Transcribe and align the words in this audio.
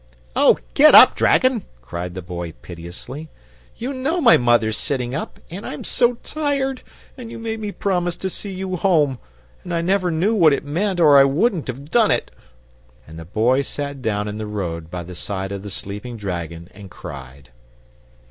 "Oh, 0.35 0.57
GET 0.73 0.95
up, 0.95 1.13
dragon," 1.15 1.61
cried 1.83 2.15
the 2.15 2.23
Boy, 2.23 2.53
piteously. 2.63 3.29
"You 3.77 3.93
KNEW 3.93 4.19
my 4.19 4.35
mother's 4.35 4.75
sitting 4.79 5.13
up, 5.13 5.39
and 5.51 5.63
I'm 5.63 5.83
so 5.83 6.15
tired, 6.23 6.81
and 7.19 7.29
you 7.29 7.37
made 7.37 7.59
me 7.59 7.71
promise 7.71 8.15
to 8.15 8.29
see 8.31 8.49
you 8.51 8.77
home, 8.77 9.19
and 9.63 9.71
I 9.71 9.81
never 9.81 10.09
knew 10.09 10.33
what 10.33 10.53
it 10.53 10.65
meant 10.65 10.99
or 10.99 11.19
I 11.19 11.23
wouldn't 11.23 11.67
have 11.67 11.91
done 11.91 12.09
it!" 12.09 12.31
And 13.05 13.19
the 13.19 13.25
Boy 13.25 13.61
sat 13.61 14.01
down 14.01 14.27
in 14.27 14.39
the 14.39 14.47
road 14.47 14.89
by 14.89 15.03
the 15.03 15.13
side 15.13 15.51
of 15.51 15.61
the 15.61 15.69
sleeping 15.69 16.17
dragon, 16.17 16.69
and 16.73 16.89
cried. 16.89 17.51